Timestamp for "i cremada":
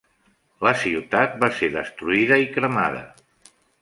2.45-3.05